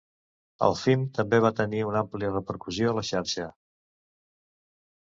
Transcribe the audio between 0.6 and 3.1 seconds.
El film també va tenir una àmplia repercussió a la